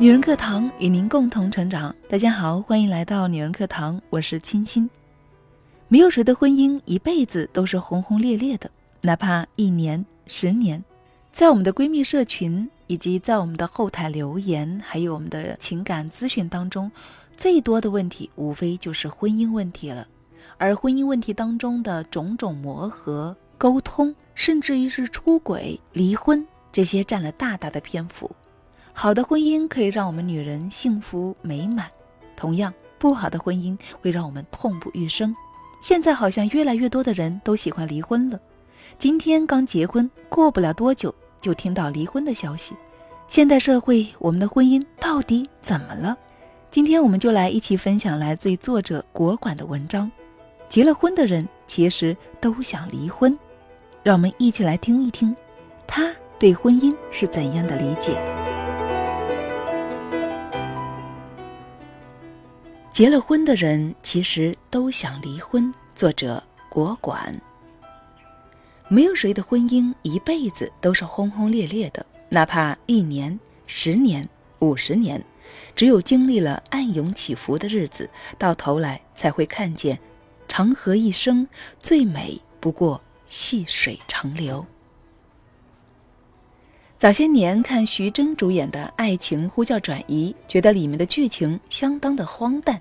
[0.00, 1.94] 女人课堂与您共同成长。
[2.08, 4.88] 大家好，欢迎来到女人课堂，我是青青。
[5.88, 8.70] 没有谁的婚姻一辈子都是轰轰烈烈的，
[9.02, 10.82] 哪怕一年、十年。
[11.32, 16.90] 在我们的闺蜜社群，以及在我们的后台留言，还有我们的情感咨询当中，
[17.36, 20.06] 最多的问题无非就是婚姻问题了。
[20.56, 28.30] 而婚姻问题当中的种种磨合、沟通，甚至于是出轨、离婚，这些占了大大的篇幅。
[28.92, 31.86] 好的婚姻可以让我们女人幸福美满，
[32.34, 35.34] 同样不好的婚姻会让我们痛不欲生。
[35.80, 38.40] 现在好像越来越多的人都喜欢离婚了。
[38.98, 42.74] 今天刚结婚，过不了多久就听到离婚的消息。
[43.28, 46.16] 现代社会，我们的婚姻到底怎么了？
[46.70, 50.10] 今天我们就来一起分享来自于作者国管的文章。
[50.68, 53.36] 结了婚的人其实都想离婚，
[54.02, 55.34] 让我们一起来听一听，
[55.86, 58.16] 他对婚姻是怎样的理解。
[62.92, 65.72] 结了婚的人其实都想离婚。
[65.94, 67.34] 作者国管。
[68.88, 74.28] 没有谁的婚姻一辈子都是轰轰烈烈的，哪怕一年、十年、
[74.60, 75.20] 五十年，
[75.74, 79.98] 只有经历了暗涌起伏的日子，到头来才会看见，
[80.48, 81.46] 长河一生
[81.78, 84.66] 最美不过细水长流。
[86.98, 92.80] 早些年看徐峥主演的《爱情呼叫转移》，觉得里面的剧情相当的荒诞。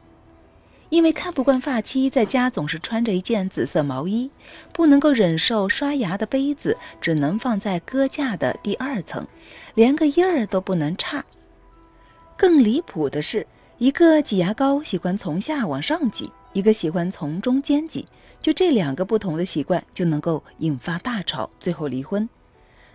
[0.90, 4.32] 因为看不惯发妻在家总是穿着一件紫色毛衣，
[4.72, 9.28] 不能够忍受刷牙的杯子只能放在搁架的第二层，
[9.76, 11.23] 连个印儿都不能差。
[12.38, 13.45] 更离谱的是，
[13.78, 18.03] 一个挤牙膏喜欢从下往上挤，一个喜欢从中间挤，
[18.41, 22.27] 就这两个不同的习惯就能够引发大吵，最后离婚。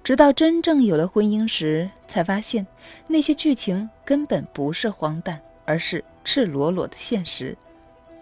[0.02, 2.66] 直到真正有了婚姻时，才发现
[3.06, 7.56] 那些剧情根本不是荒诞，而是赤裸裸的现实。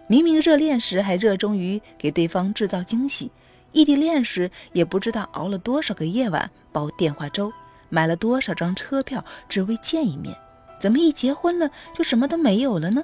[0.05, 3.31] 明明热恋时还热衷于给对方制造惊喜，
[3.71, 7.51] 异地恋时也不知道熬了多少个夜晚煲电话粥，
[7.89, 10.37] 买了多少张车票只为见一面，
[10.79, 13.01] 怎么一结婚了就什么都没有了呢？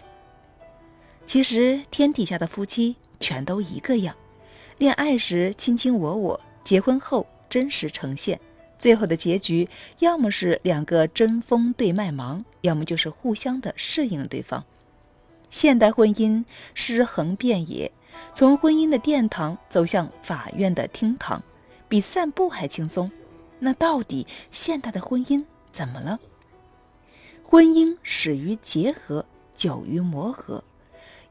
[1.27, 4.15] 其实天底下的夫妻全都一个样，
[4.77, 8.39] 恋爱时卿卿我我，结婚后真实呈现，
[8.79, 9.67] 最后的结局
[9.99, 14.63] 要么是两个针锋对麦芒，要么就是互相的适应对方。
[15.49, 17.91] 现代婚姻尸横遍野，
[18.33, 21.43] 从婚姻的殿堂走向法院的厅堂，
[21.89, 23.11] 比散步还轻松。
[23.59, 26.17] 那到底现代的婚姻怎么了？
[27.43, 30.63] 婚姻始于结合，久于磨合。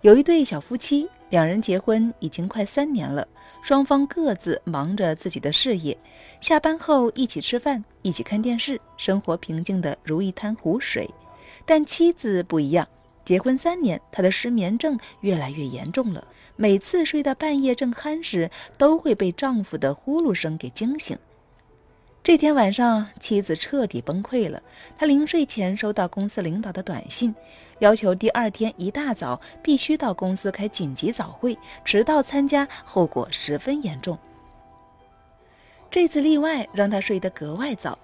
[0.02, 3.26] 有一对小夫妻，两人结婚已经快三年了，
[3.62, 5.96] 双方各自忙着自己的事业，
[6.40, 11.08] 下班后一起吃饭，一起看电视，生活平静的如一滩湖水。
[11.64, 12.86] 但妻子不一样。
[13.24, 16.24] 结婚三年，她的失眠症越来越严重了。
[16.54, 21.18] 每次睡到半夜正酣时，都会被丈夫的呼噜声给惊醒。
[22.26, 24.60] 这天晚上，妻子彻底崩溃了。
[24.98, 27.32] 她临睡前收到公司领导的短信，
[27.78, 34.19] 要求第二天一大早必须到公司开紧急早会，迟到参加后果十分严重。
[35.88, 37.97] 这次例外让她睡得格外早，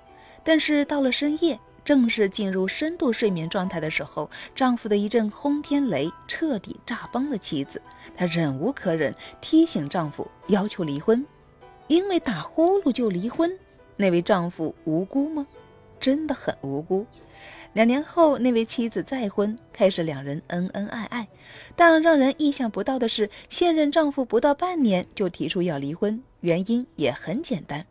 [0.44, 1.59] 但是到了深夜。
[1.84, 7.83] 正是进入深度睡眠状态的时候，丈夫的一阵轰天雷彻底炸崩了妻子。
[8.16, 11.27] 她忍无可忍，提醒丈夫要求离婚，
[11.89, 13.50] 因为打呼噜就离婚。
[13.97, 15.47] 那位丈夫无辜吗？
[16.00, 17.06] 真的很无辜。
[17.75, 21.26] 两年后，那位妻子再婚，开始两人恩恩爱爱。
[21.75, 27.86] 但让人意想不到的是，现任丈夫不到半年就提出要离婚，原因也很简单。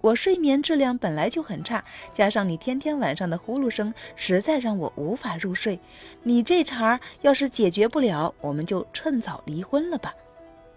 [0.00, 5.78] 我睡眠质量本来就很差，加上你天天晚上的呼噜声，实在让我无法入睡。
[6.24, 10.12] 你这茬儿要是解决不了，我们就趁早离婚了吧。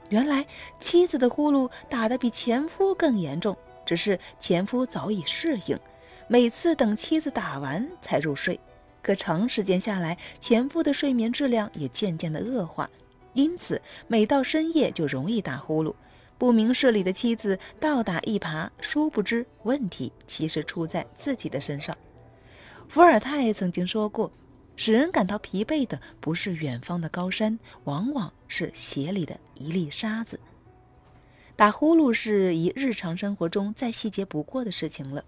[0.10, 0.46] 原来
[0.80, 5.80] 妻子的呼噜打得比前夫更严重，只是前夫早已适应，
[6.28, 8.60] 每次等妻子打完才入睡。
[9.02, 12.90] 可长时间下来，前夫的睡眠质量也渐渐的恶化，
[13.34, 15.94] 因此每到深夜就容易打呼噜。
[16.38, 21.96] 不明事理的妻子倒打一耙，殊不知问题其实出在自己的身上。
[22.90, 24.32] 伏尔泰曾经说过
[24.76, 30.40] ：“使人感到疲惫的不是远方的高山，往往是鞋里的一粒沙子。”
[31.56, 35.24] 打呼噜是一日常生活中再细节不过的事情了，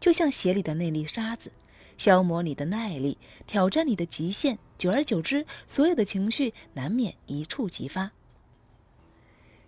[0.00, 1.52] 就像鞋里的那粒沙子，
[1.96, 3.16] 消磨你的耐力，
[3.46, 8.10] 挑战你的极限，久而久之，所有的情绪难免一触即发。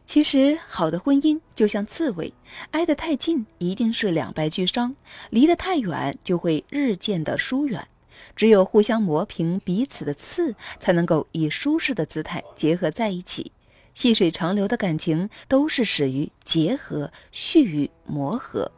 [0.04, 2.34] 其实，好的婚姻就像刺猬，
[2.72, 4.96] 挨得太近一定是两败俱伤，
[5.30, 7.86] 离得太远就会日渐的疏远。
[8.34, 13.52] 只有互相磨平彼此的刺，才能够以舒适的姿态结合在一起。
[13.94, 18.70] 细水长流的感情都是始于结合，续于磨合。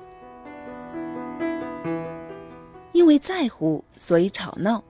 [2.92, 4.82] 因为在乎，所以吵闹。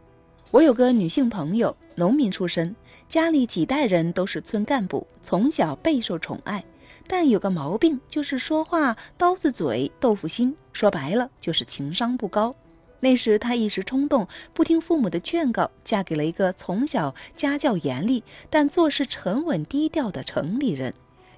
[0.51, 2.75] 我有个女性朋友，农民出身，
[3.09, 6.65] 家里几代人都是村干部，从小备受宠爱。
[7.09, 12.55] 但有个毛病，就是说话刀子嘴豆腐心，说白了就是情商不高。
[13.01, 20.93] 那时她一时冲动，不听父母的劝告，嫁给了一个从小家教严厉但做事沉稳低调的城里人。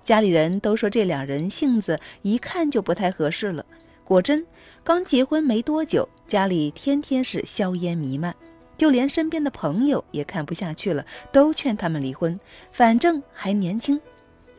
[0.05, 3.64] 家里人都说这两人性子一看就不太合适了。
[4.05, 4.46] 果真，
[4.82, 8.34] 刚结婚没多久，家里天天是硝烟弥漫，
[8.78, 12.38] 就连身边的朋友也看不下去了，都劝他们离婚，
[12.72, 14.00] 反正还年轻。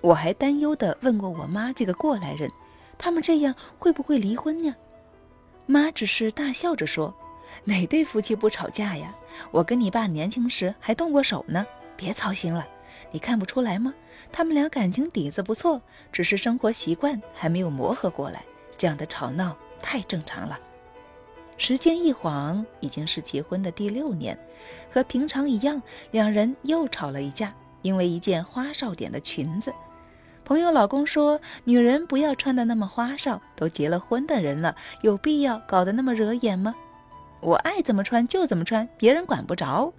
[0.01, 2.51] 我还担忧地问过我妈这个过来人，
[2.99, 4.75] 他们这样会不会离婚呢？
[5.71, 7.13] 妈只是大笑着说
[7.63, 9.13] ：“哪对夫妻不吵架呀？
[9.51, 11.63] 我跟你爸年轻时还动过手呢。
[11.95, 12.67] 别操心了，
[13.11, 13.93] 你看不出来吗？
[14.31, 15.79] 他们俩感情底子不错，
[16.11, 18.43] 只是生活习惯还没有磨合过来，
[18.79, 20.59] 这样的吵闹太正常了。”
[21.55, 24.35] 时间一晃，已经是结婚的第六年，
[24.91, 25.79] 和平常一样，
[26.09, 29.71] 两人又吵了一架，因为一件花哨点的裙子。
[30.49, 36.73] 朋友老公说：“女人不要穿的那么花哨，都结了婚的人了，有必要搞得那么惹眼吗？”
[37.39, 39.93] 我爱怎么穿就怎么穿，别人管不着。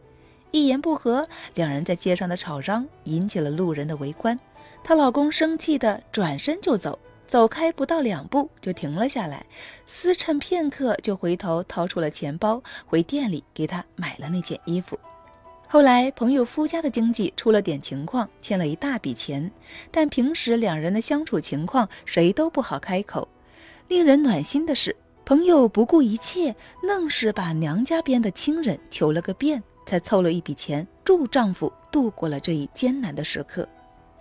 [0.50, 4.36] 一言不合，两人在街上的吵嚷引起了路人的围观。
[4.82, 6.98] 她老公生气的转身就走，
[7.28, 9.46] 走开不到两步就停了下来，
[9.86, 14.98] 思忖片刻，就回头掏出了钱包，回店里给她买了那件衣服。
[15.72, 19.48] 后来，朋友夫家的经济出了点情况，欠了一大笔钱，
[19.92, 23.28] 但平时两人的相处情况谁都不好开口。
[23.86, 26.52] 令人暖心的是，朋友不顾一切，
[26.82, 33.68] 愣是把娘家边的亲人求了个遍，才凑了一笔钱助丈夫度过了这一艰难的时刻。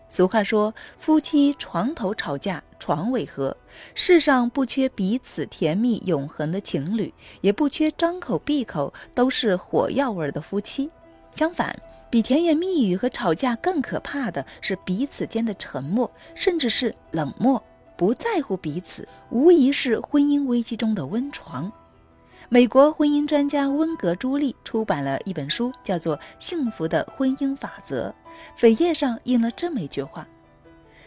[0.07, 3.57] 俗话说：“夫妻床头吵架床尾和。”
[3.95, 7.11] 世上不缺彼此甜蜜永恒的情侣，
[7.41, 10.87] 也不缺张口闭口都是火药味的夫妻。
[11.31, 11.77] 相反，
[12.09, 17.61] 比甜言蜜语和吵架更可怕的是彼此间的沉默，甚至是冷漠，
[17.95, 21.71] 不在乎彼此，无疑是婚姻危机中的温床。
[22.51, 28.13] 美国婚姻专家温格朱莉出版了一本书，叫做《幸福的婚姻法则》，
[28.59, 30.27] 扉页上印了这么一句话：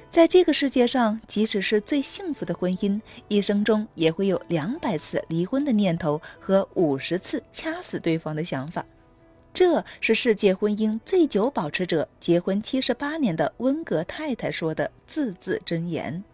[0.09, 8.87] 在这个世界上，即使是最幸福的婚姻，一生中也会有两百次离婚的念头和五十次掐死对方的想法。
[9.55, 16.25] 这是世界婚姻最久保持者，结婚七十八年的温格太太说的字字真言。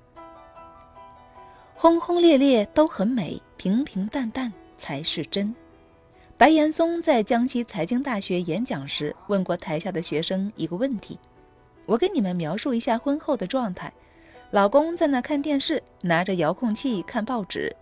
[1.75, 5.53] 轰轰烈烈都很美，平平淡淡才是真。
[6.37, 11.19] 白岩松在江西财经大学演讲时问过台下的学生一个问题
[11.87, 13.93] ：“我给你们描述一下婚后的状态。
[14.53, 17.75] 老公在那看电视，拿着遥控器看报纸；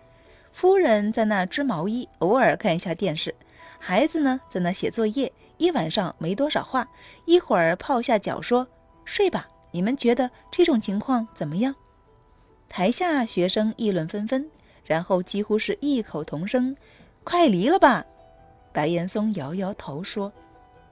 [0.53, 3.35] 夫人在那织毛衣，偶尔看一下电视。”
[3.79, 6.89] 孩子呢，在那写作业，一晚上没多少话，
[7.25, 8.67] 一会儿泡下脚说
[9.05, 9.47] 睡吧。
[9.71, 11.75] 你们觉得这种情况怎么样？
[12.69, 14.51] 台下学生议论纷纷，
[14.85, 16.77] 然后几乎是异口同声
[17.23, 18.05] ：“快离了吧！”
[18.73, 20.33] 白岩松摇摇头说：“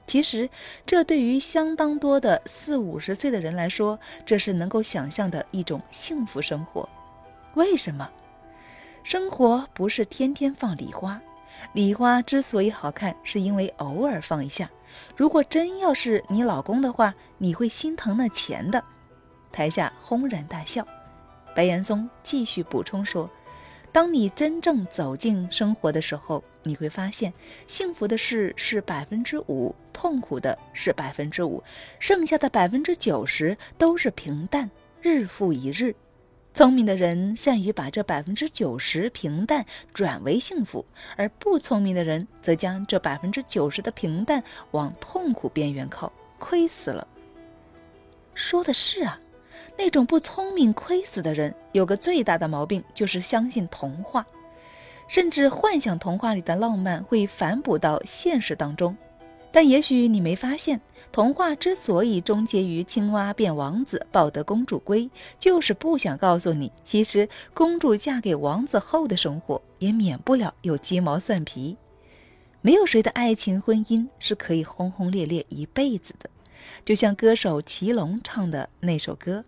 [0.07, 0.49] 其实，
[0.87, 6.88] 这对于相当多的四五十岁的人来说，这是能够想象的一种幸福生活。
[7.55, 8.09] 为什么？
[9.03, 11.21] 生活不是天天放礼花。”
[11.73, 14.71] 礼花之所以好看，是因为偶尔放一下。
[15.17, 18.83] 如果真要是你老公的话，你会心疼那钱的。
[19.51, 20.87] 台下轰然大笑。
[21.55, 23.31] 白岩松继续补充说
[23.93, 27.33] ：“当你真正走进生活的时候，你会发现，
[27.67, 31.63] 幸福的事是百分之五，痛苦的是百分之五，
[31.99, 34.71] 剩下的百分之九十都是平淡，
[35.01, 35.95] 日复一日。”
[36.55, 47.05] 聪明的人善于把这百分之九十平淡转为幸福，而不聪明的人则将这百分之九十的平淡往痛苦边缘靠，亏死了。
[48.35, 49.19] 说的是啊，
[49.77, 54.25] 那种不聪明亏死的人有个最大的毛病，就是相信童话，
[55.09, 58.97] 甚至幻想童话里的浪漫会反哺到现实当中。
[59.55, 60.81] 但也许你没发现。
[61.13, 65.09] 童话之所以终结于青蛙变王子抱得公主归，
[65.39, 71.77] 就是不想告诉你，其实公主嫁给王子后的生活也免不了有鸡毛蒜皮。
[72.63, 76.29] 没有谁的爱情婚姻是可以轰轰烈烈一辈子的，
[76.85, 79.45] 就像歌手祁隆唱的那首歌：“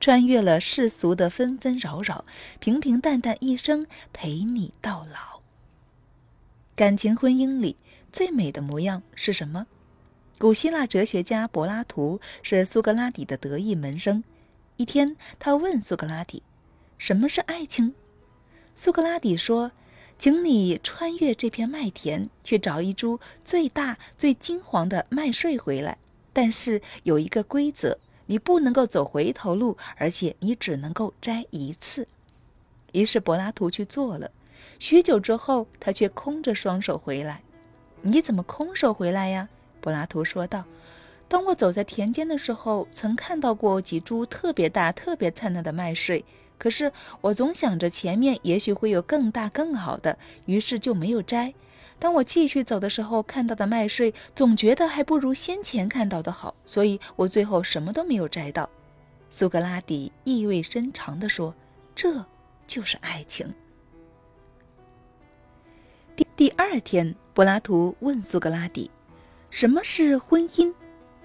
[0.00, 2.24] 穿越了世俗的纷纷扰扰，
[2.58, 5.42] 平平淡淡一生陪你到老。
[6.74, 7.76] 感情婚姻里
[8.16, 9.66] 最美的模样是什么？
[10.38, 14.24] 古希腊哲学家柏拉图是苏格拉底的得意门生。
[14.78, 16.42] 一天，他问苏格拉底
[16.96, 17.94] ：“什么是爱情？”
[18.74, 19.70] 苏格拉底说
[20.18, 25.98] ：“请你穿越这片麦田，去找一株最大、最金黄的麦穗回来。
[26.32, 32.08] 但是有一个规则，你不能够走回头路，而且你只能够摘一次。”
[32.92, 34.30] 于是柏拉图去做了。
[34.78, 37.42] 许久之后，他却空着双手回来。
[38.02, 39.48] “你怎么空手回来呀？”
[39.80, 40.64] 柏拉图说道。
[41.28, 46.24] 当我走在田间的时候，曾看到过几株特别大、特别灿烂的麦穗。
[46.56, 51.52] 可是我总想着前面也许会有更大、更好的，于是就没有摘。
[51.98, 58.70] 当我继续走的时候，看到的麦穗总觉得还不如先前看到的好，所以我最后什么都没有摘到。
[59.28, 61.52] 苏格拉底意味深长地说
[61.96, 62.24] ：“这
[62.68, 63.52] 就是爱情。”
[66.16, 68.90] 第第二天，柏拉图问苏格拉底
[69.50, 70.72] ：“什么是婚姻？”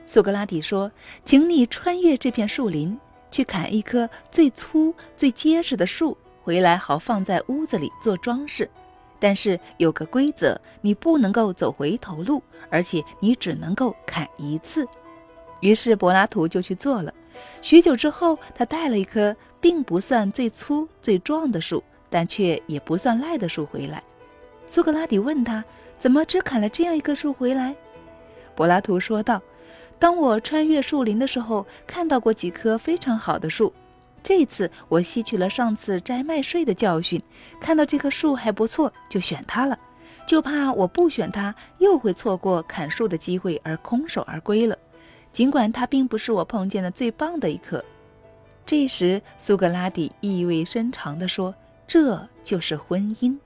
[0.06, 0.92] 苏格拉底说
[1.24, 3.00] ：“请你穿越这片树林，
[3.32, 8.70] 去砍一棵最粗、最结实的树回来，好放在屋子里做装饰。
[9.18, 14.86] 但是有个规则，你不能够走回头路，而且你只能够砍一次。”
[15.62, 17.14] 于是柏拉图就去做了。
[17.62, 24.04] 许久之后，他带了一棵并不算最粗、最壮的树，但却也不算赖的树回来。
[24.72, 25.62] 苏格拉底问他
[26.00, 27.76] ：“怎么只砍了这样一棵树回来？”
[28.56, 29.42] 柏拉图说道。
[30.00, 33.74] 当我穿越树林的时候，看到过几棵非常好的树。
[34.24, 37.22] 这次我吸取了上次摘麦穗的教训，
[37.60, 39.78] 看到这棵树还不错，就选它了。
[40.26, 44.78] 就怕我不选它，又会错过砍树的机会而空手而归了。
[45.34, 47.84] 尽管它并不是我碰见的最棒的一棵。
[48.66, 51.54] 这时，苏格拉底意味深长地说
[51.86, 53.38] ：“这就是婚姻。”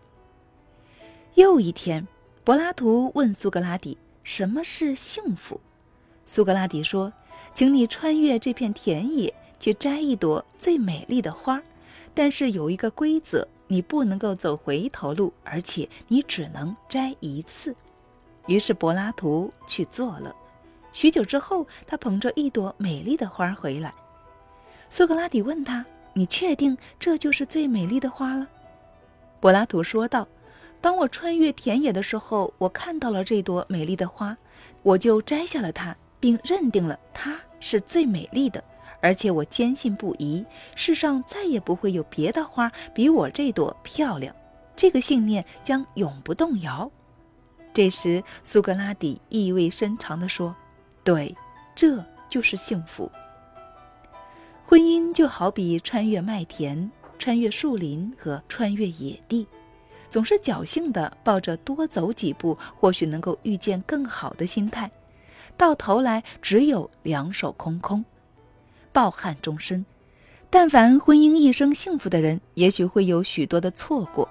[1.36, 2.08] 又一天，
[2.46, 5.60] 柏拉图问苏格拉底：“什么是幸福？”
[6.26, 7.12] 苏格拉底说
[7.54, 11.62] ：“请你穿越这片田野，去摘一朵最美丽的花。
[12.14, 17.76] 但是有一个规则，你不能够走回头路，而且你只能摘一次。”
[18.48, 20.34] 于是柏拉图去做了。
[20.94, 23.94] 许久之后，他捧着一朵美丽的花回来。
[24.90, 28.48] 苏格拉底问他：“你确定这就是最美丽的花了？”
[29.42, 30.26] 柏拉图说道
[30.86, 34.38] ：“当我穿越田野的时候，我看到了这朵美丽的花，
[34.84, 38.64] 我就摘下了它。”并认定了它是最美丽的，
[39.02, 44.36] 而且我坚信不疑，世上再也不会有别的花比我这朵漂亮。
[44.76, 46.90] 这个信念将永不动摇。
[47.74, 50.56] 这时，苏格拉底意味深长地说
[51.04, 51.36] ：“对，
[51.76, 53.12] 这就是幸福。
[54.66, 59.48] 婚姻就好比穿越麦田、穿越树林和穿越野地，
[60.16, 64.90] 总是侥幸的抱着多走几步，或许能够遇见更好的心态。”
[65.58, 68.06] 到头来只有两手空空，
[68.94, 69.86] 抱憾终身。
[70.50, 74.30] 但凡婚姻一生幸福的人，也许会有许多的错过，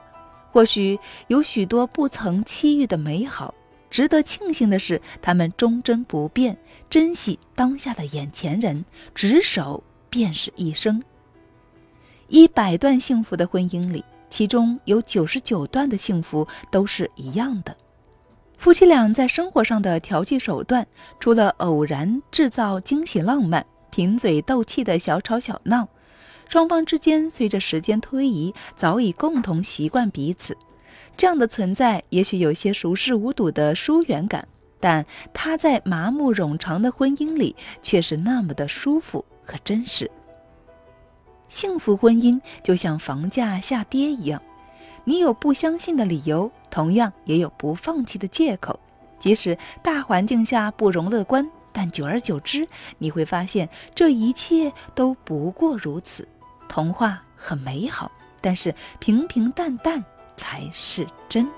[0.50, 3.54] 或许有许多不曾期遇的美好。
[3.90, 6.56] 值得庆幸的是，他们忠贞不变，
[6.88, 8.82] 珍惜当下的眼前人，
[9.14, 11.02] 执手便是一生。
[12.28, 14.02] 一百段幸福的婚姻里，
[14.34, 17.72] 其中有九十九段的幸福都是一样的。
[18.58, 20.84] 夫妻俩在生活上的调剂手段，
[21.20, 25.86] 除了偶然制造惊喜浪漫、贫嘴斗气的小吵小闹，
[26.48, 30.56] 双方之间随着时间推移，早已共同习惯彼此。
[31.16, 34.48] 这样的存在，也许有些熟视无睹的疏远感，
[34.80, 40.10] 但他在麻木冗长的婚姻里，却是那么的舒服和真实。
[41.46, 44.42] 幸福婚姻就像房价下跌一样。
[45.04, 48.78] 你有不相信的理由，同样也有不放弃的借口。
[49.18, 52.66] 即使大环境下不容乐观，但久而久之，
[52.98, 56.26] 你会发现这一切都不过如此。
[56.68, 58.10] 童话很美好，
[58.40, 60.04] 但是平平淡淡
[60.36, 61.48] 才是真。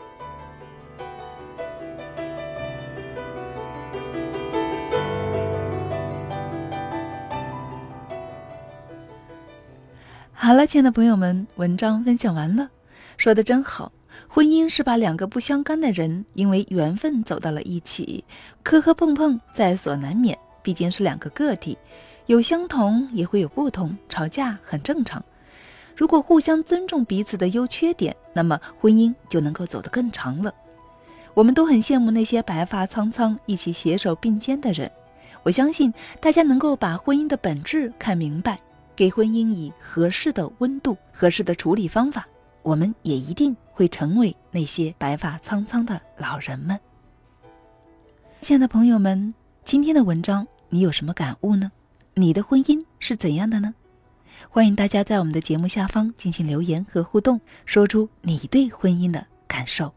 [10.47, 12.71] 好了，亲爱的朋友们，文章分享完了。
[13.17, 13.91] 说的真好，
[14.29, 18.25] 婚姻是把两个不相干的人因为缘分走到了一起，
[18.63, 21.77] 磕磕碰碰在所难免，毕竟是两个个体，
[22.27, 25.21] 有相同也会有不同，吵架很正常。
[25.97, 30.55] 如果互相尊重彼此的优缺点，那么婚姻就能够走得更长了。
[31.35, 34.89] 我们都很羡慕那些白发苍苍一起携手并肩的人，
[35.43, 38.57] 我相信大家能够把婚姻的本质看明白。
[38.97, 42.27] 给婚姻以合适的温度、合适的处理方法，
[42.63, 46.81] 我们也一定会成为那些白发苍苍的老人们。
[48.41, 49.35] 亲爱的朋友们，
[49.67, 51.71] 今天的文章你有什么感悟呢？
[52.15, 53.75] 你的婚姻是怎样的呢？
[54.49, 59.93] 欢迎大家在我们的节目下方进行留言和互动，说出你对婚姻的感受。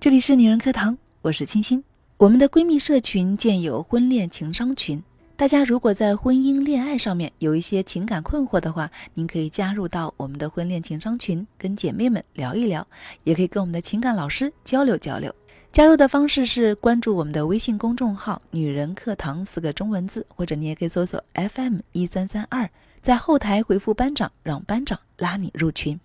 [0.00, 1.84] 这里是女人课堂，我是清新。
[2.16, 5.02] 我们的闺蜜社群建有婚恋情商群。
[5.34, 12.86] 大家如果在婚姻恋爱上面有一些情感困惑的话，您可以加入到我们的婚恋情商群，跟姐妹们聊一聊，
[13.24, 15.34] 也可以跟我们的情感老师交流交流。
[15.72, 22.68] 加入的方式是关注我们的微信公众号“女人课堂”四个中文字，或者你也可以搜索 FM 一三三二，
[23.00, 25.98] 在后台回复班长，让班长拉你入群。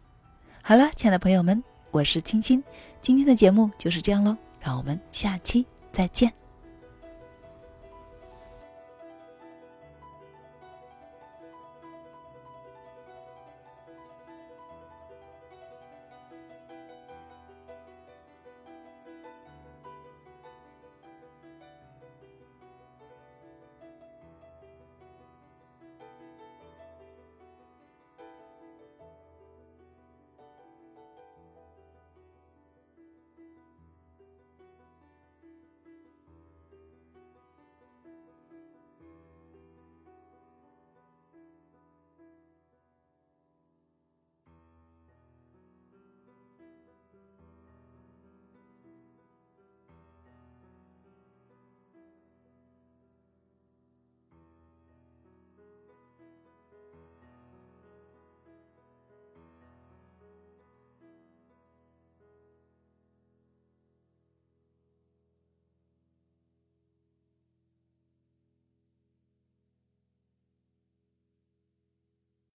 [0.64, 2.64] 好了，亲爱的朋友们，我是青青，
[3.02, 6.47] 今天的节目就是这样喽，让我们下期再见。